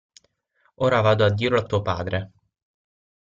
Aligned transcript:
Ora 0.87 1.01
vado 1.07 1.23
a 1.25 1.33
dirlo 1.39 1.59
a 1.59 1.67
tuo 1.69 1.81
padre! 1.89 2.17